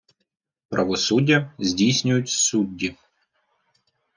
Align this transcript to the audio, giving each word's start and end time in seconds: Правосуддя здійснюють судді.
Правосуддя 0.69 1.53
здійснюють 1.59 2.29
судді. 2.29 2.95